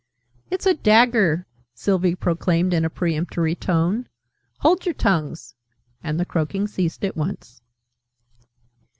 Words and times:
"It's 0.49 0.65
a 0.65 0.73
dagger!" 0.73 1.45
Sylvie 1.75 2.15
proclaimed 2.15 2.73
in 2.73 2.83
a 2.83 2.89
peremptory 2.89 3.53
tone. 3.53 4.09
"Hold 4.61 4.83
your 4.83 4.95
tongues!" 4.95 5.53
And 6.03 6.19
the 6.19 6.25
croaking 6.25 6.67
ceased 6.67 7.05
at 7.05 7.15
once. 7.15 7.61